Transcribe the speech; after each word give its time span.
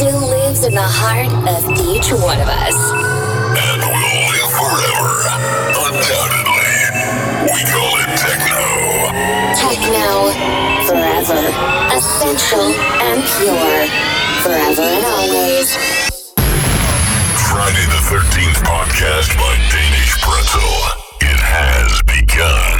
still 0.00 0.28
lives 0.30 0.64
in 0.64 0.72
the 0.72 0.80
heart 0.80 1.28
of 1.44 1.60
each 1.76 2.08
one 2.08 2.40
of 2.40 2.48
us. 2.48 2.72
And 3.52 3.84
will 3.84 4.24
live 4.32 4.52
forever. 4.56 5.12
Undoubtedly. 5.76 6.72
We 7.52 7.60
call 7.68 7.92
it 8.00 8.08
techno. 8.16 8.64
Techno, 9.60 10.32
forever. 10.88 11.44
Essential 11.92 12.72
and 13.12 13.20
pure. 13.36 13.84
Forever 14.40 14.88
and 14.88 15.04
always. 15.04 15.76
Friday 17.52 17.84
the 17.92 18.00
13th 18.08 18.56
podcast 18.64 19.36
by 19.36 19.52
Danish 19.68 20.16
Pretzel. 20.24 20.80
It 21.20 21.40
has 21.44 22.00
begun. 22.08 22.79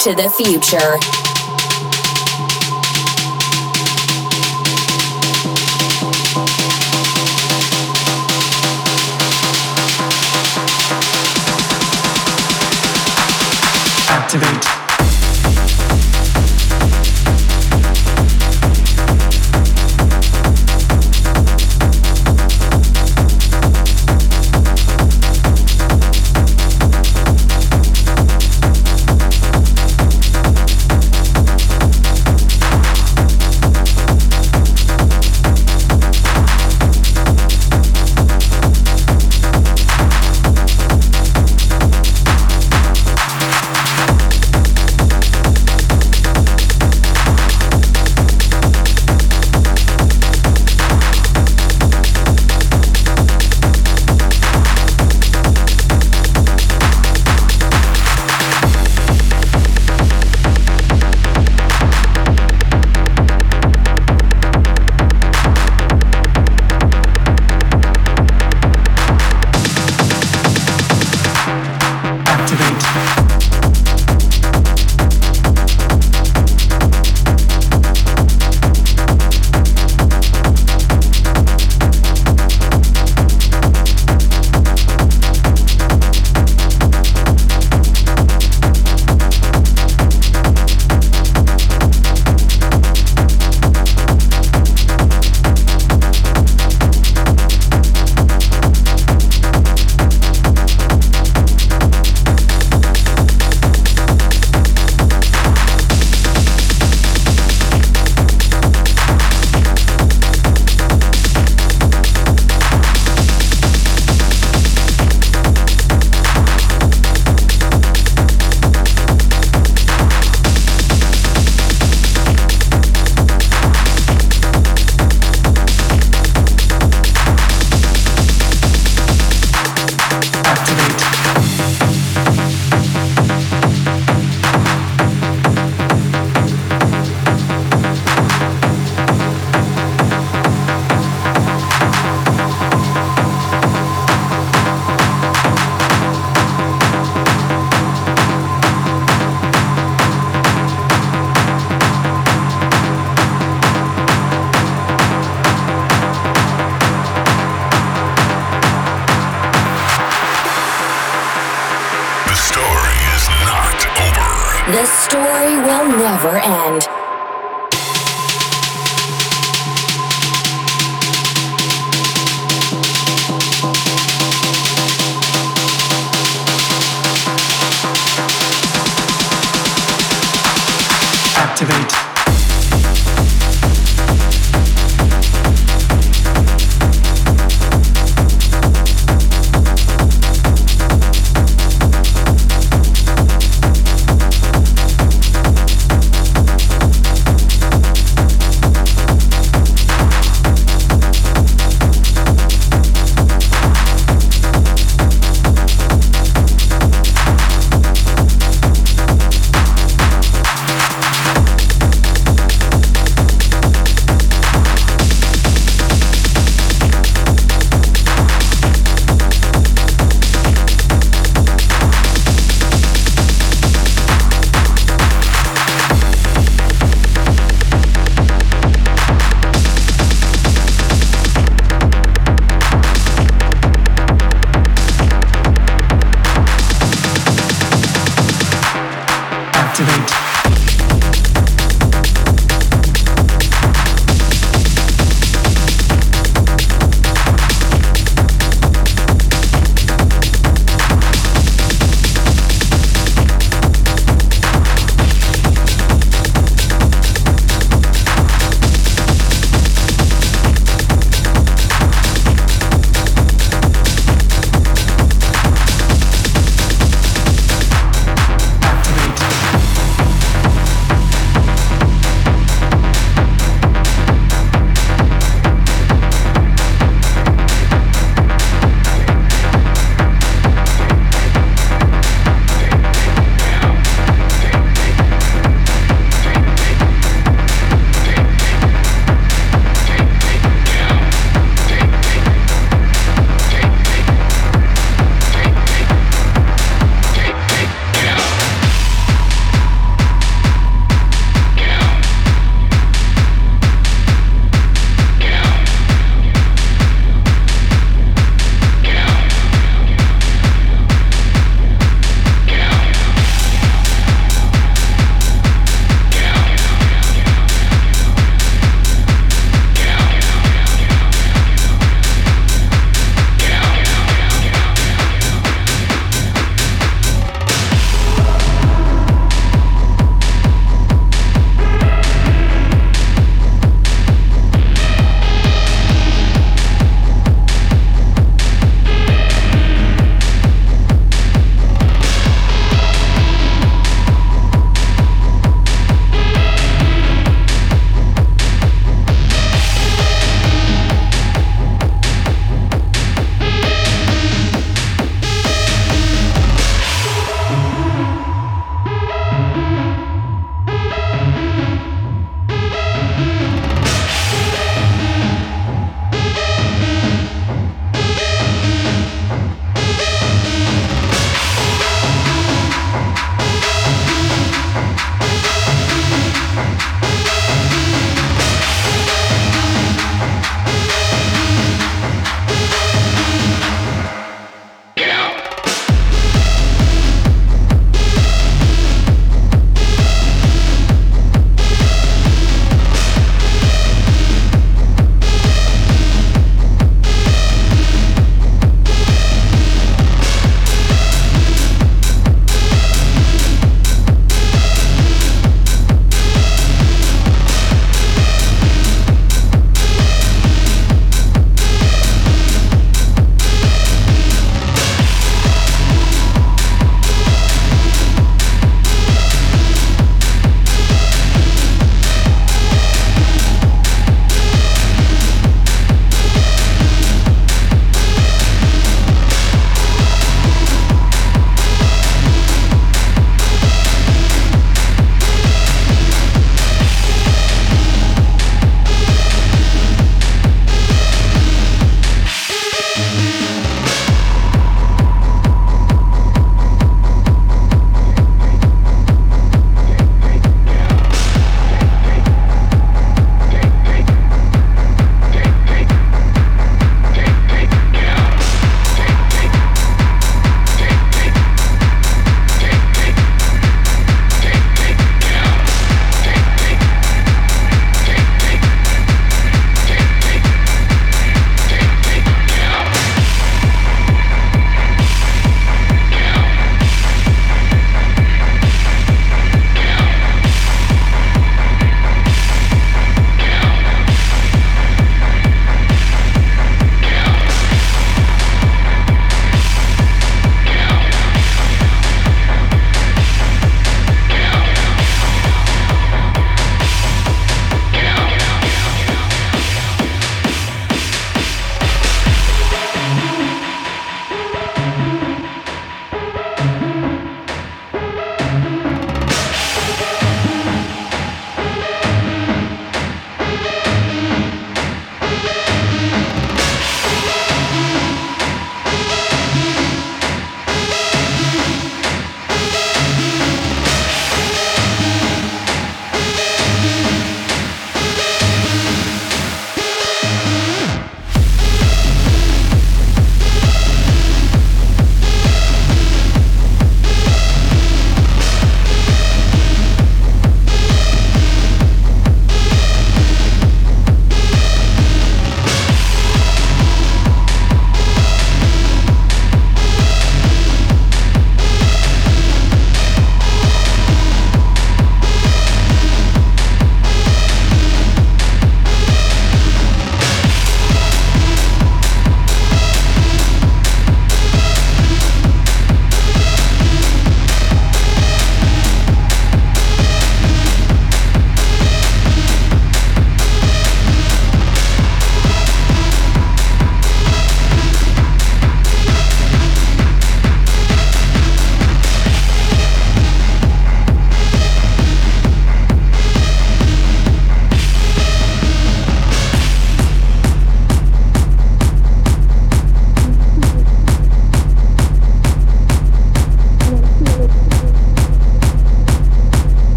To 0.00 0.14
the 0.14 0.30
future. 0.30 1.29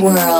World. 0.00 0.33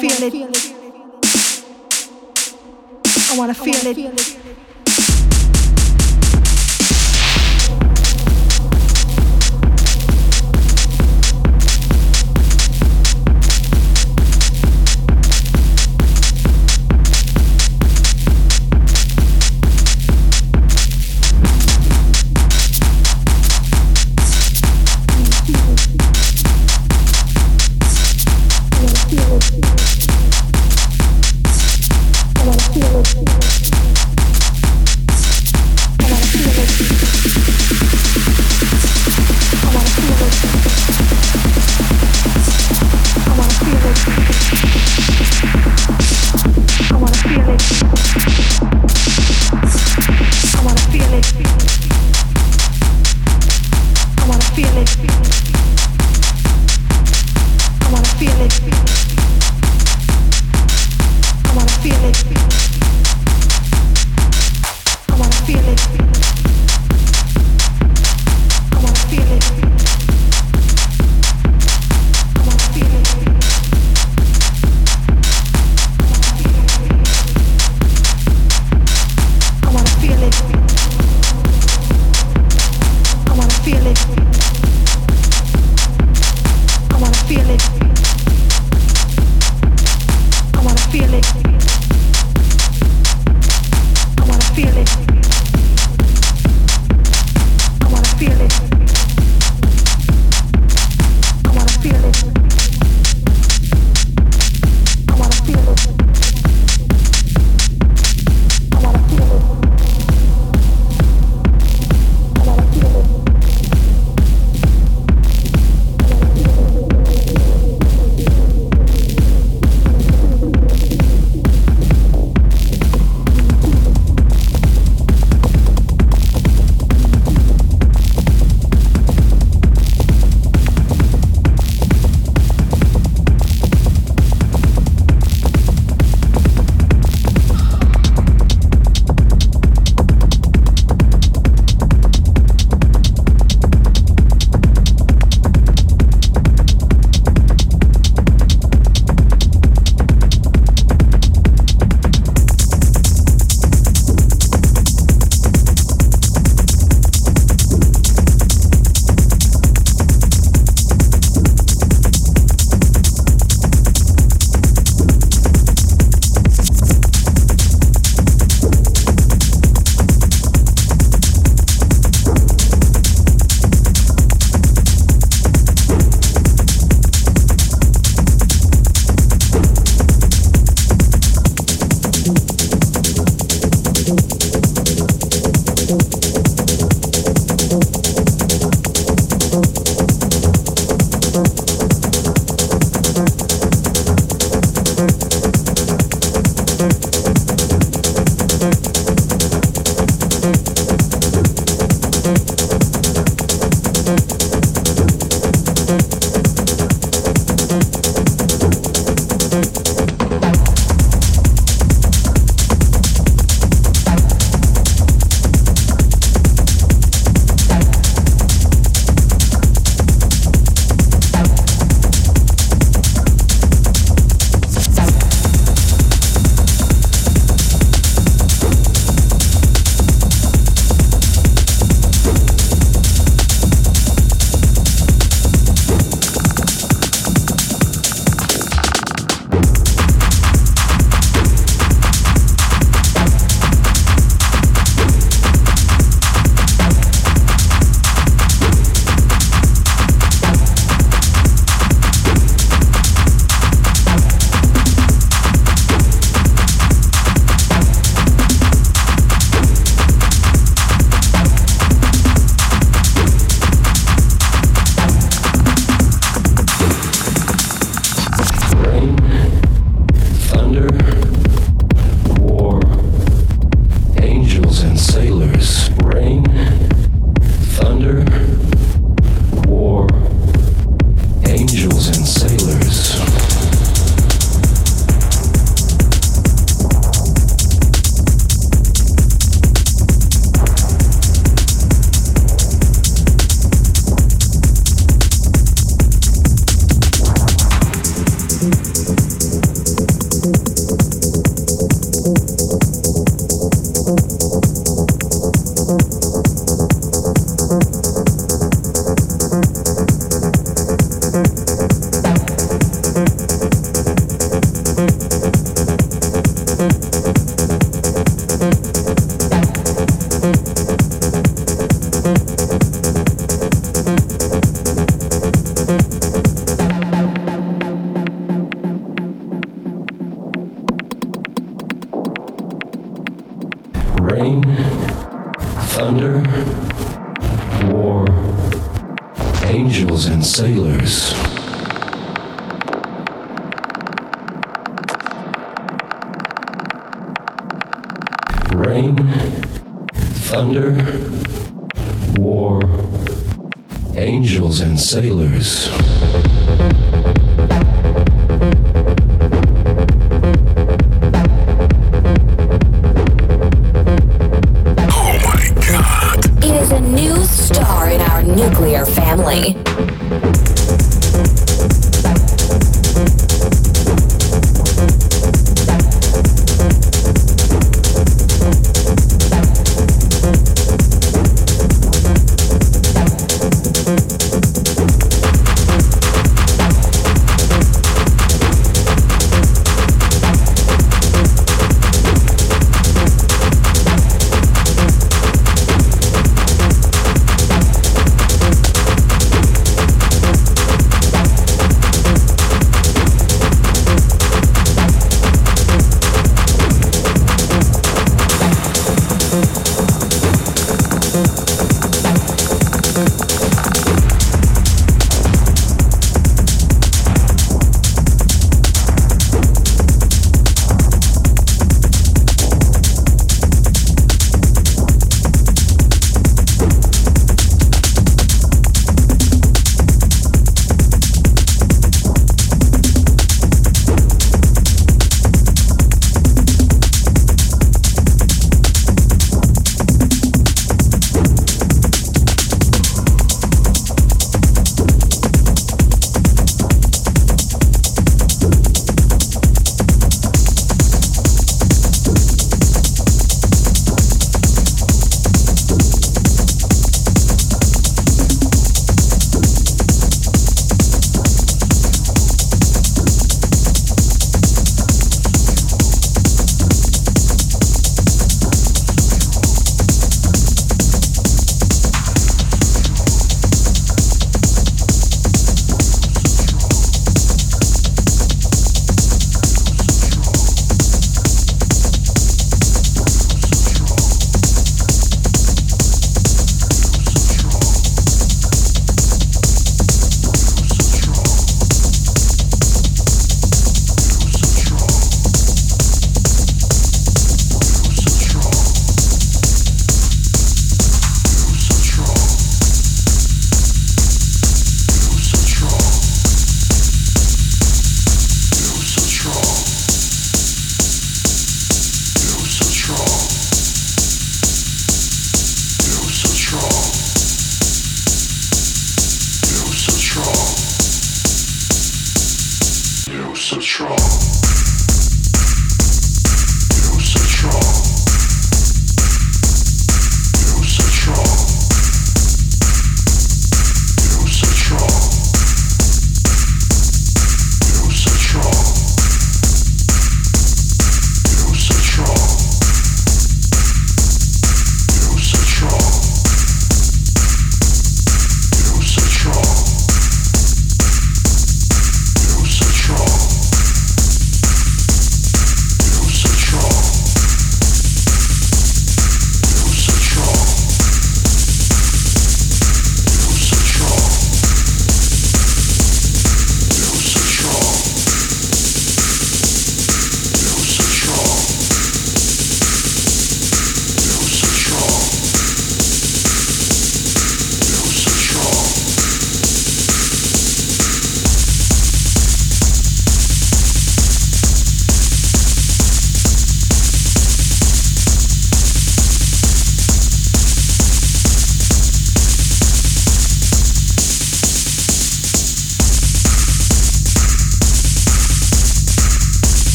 Feel 0.00 0.22
it. 0.22 0.34
I 3.30 3.36
wanna 3.36 3.54
feel 3.54 3.86
it. 3.86 4.47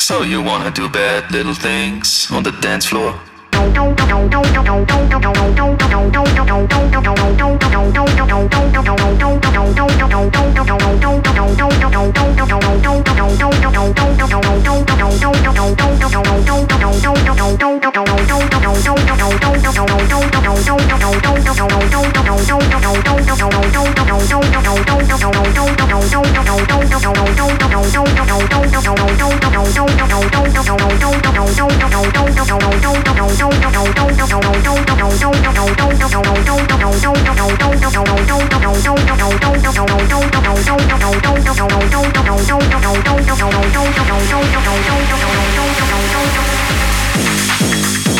So 0.00 0.22
you 0.22 0.42
wanna 0.42 0.70
do 0.70 0.88
bad 0.88 1.30
little 1.30 1.54
things 1.54 2.30
on 2.32 2.42
the 2.42 2.50
dance 2.50 2.86
floor? 2.86 3.29
don't 3.68 3.94
don't 4.08 4.30
don't 4.30 4.50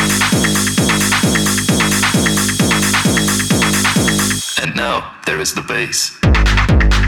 now 4.81 5.13
there 5.27 5.39
is 5.39 5.53
the 5.53 5.61
bass. 5.61 7.00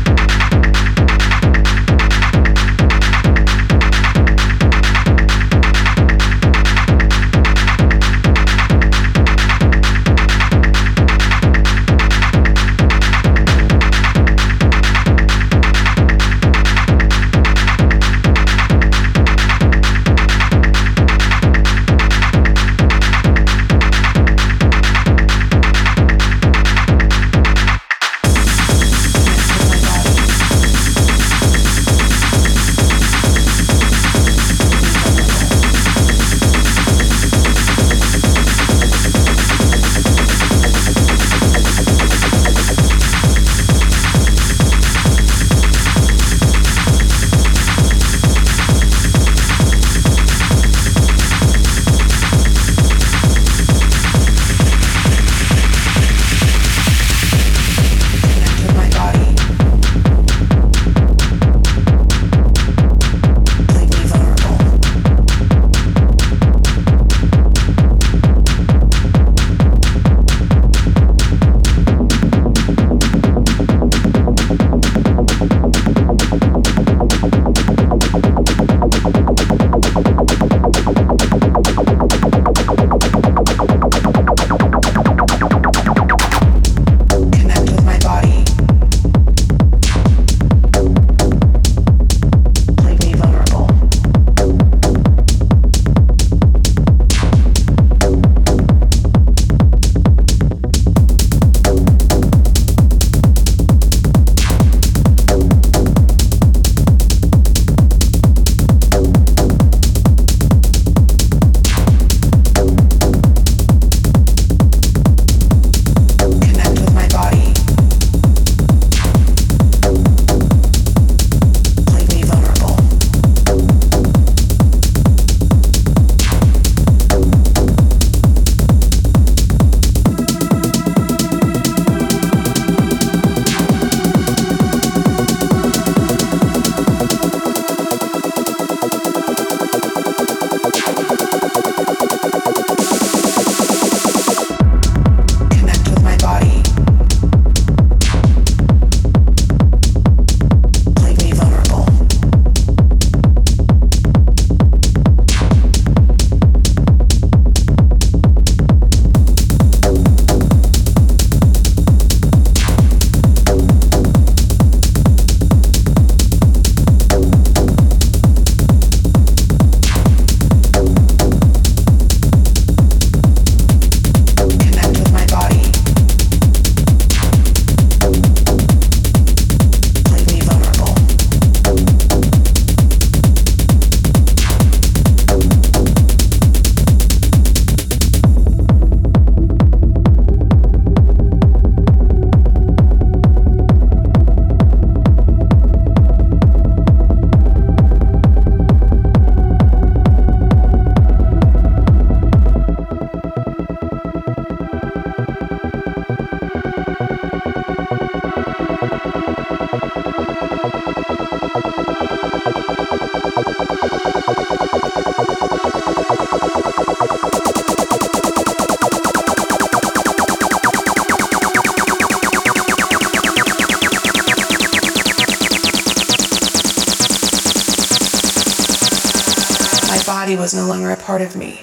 Part 231.04 231.22
of 231.22 231.36
me. 231.36 231.63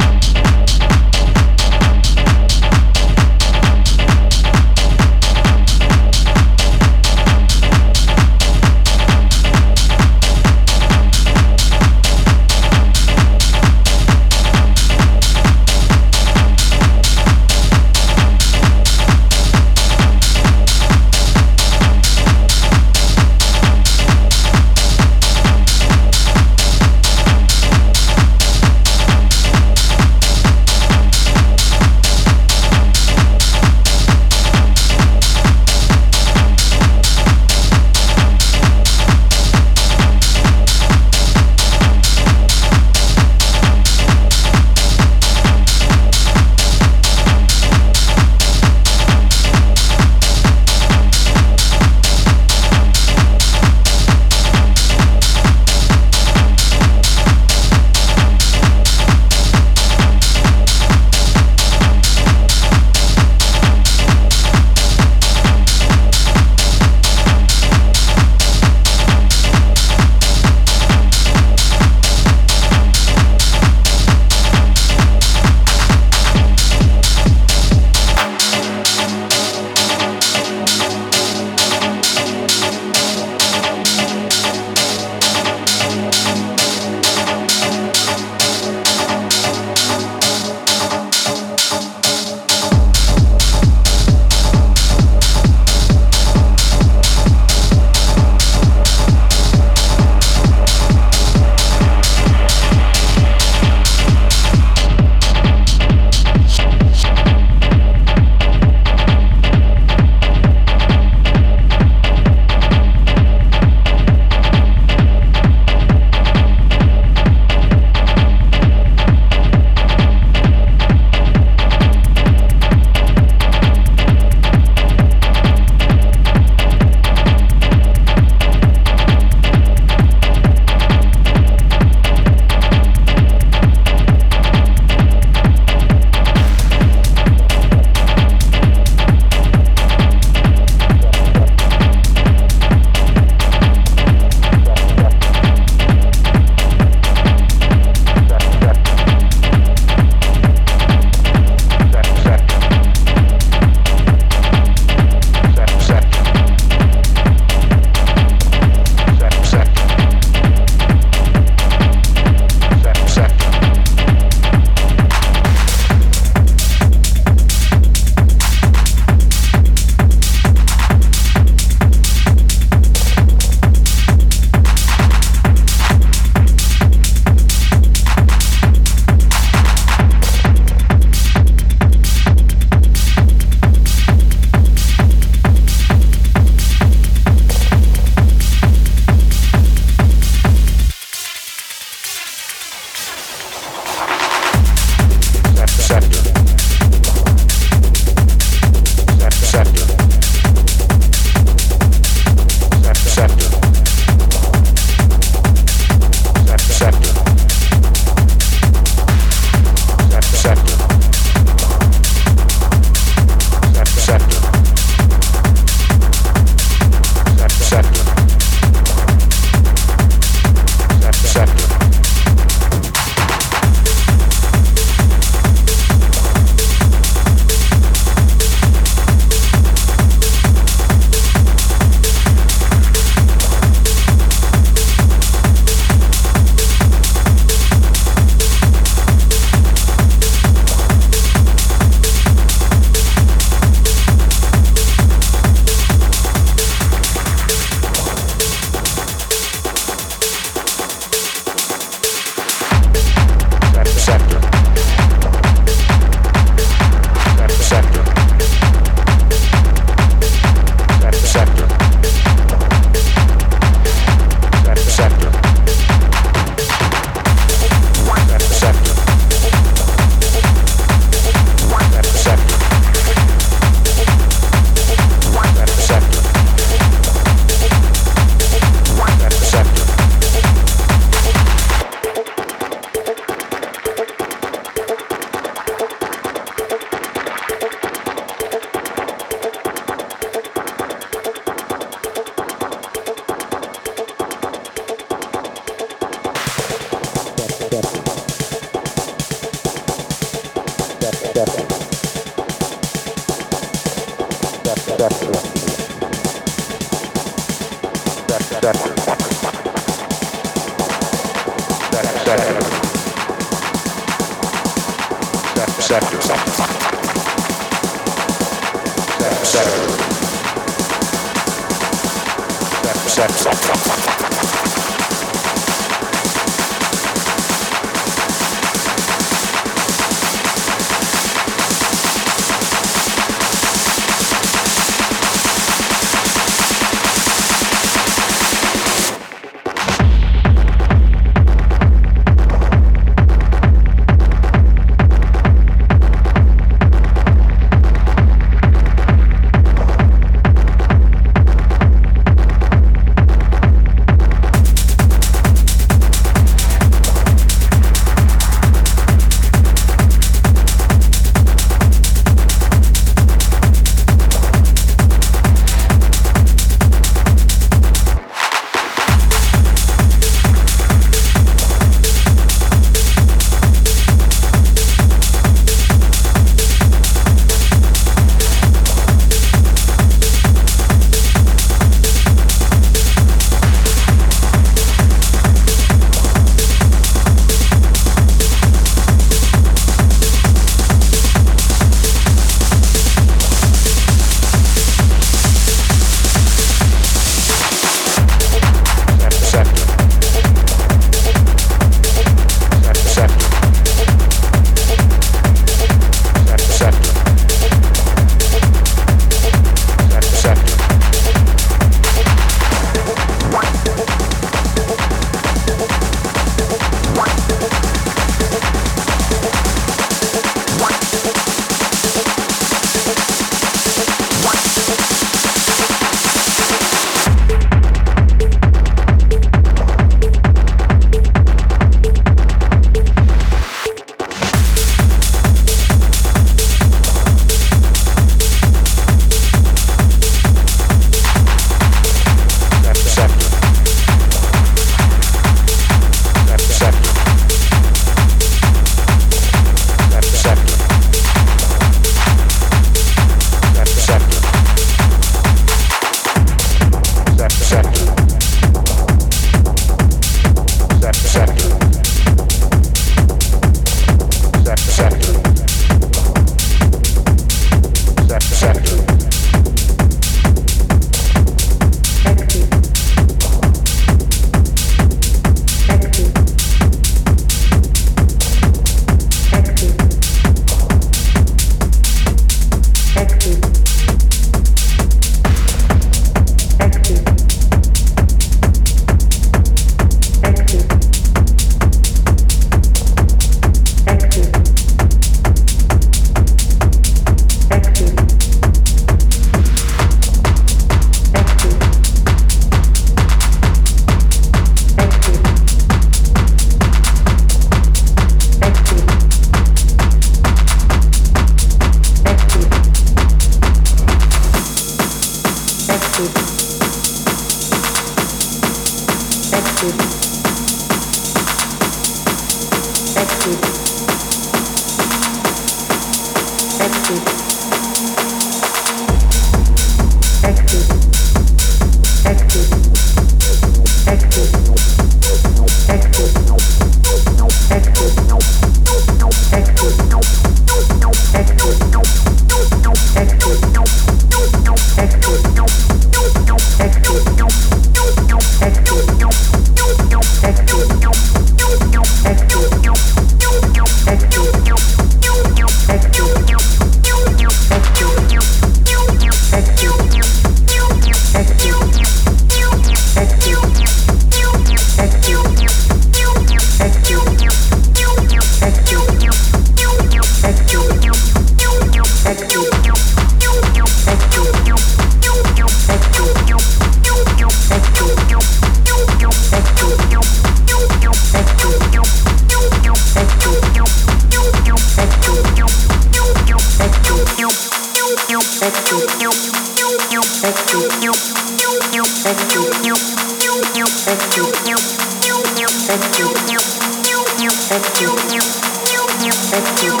Thank 599.51 600.00